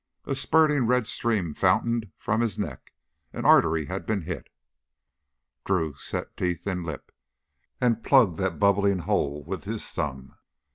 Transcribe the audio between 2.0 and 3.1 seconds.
from his neck;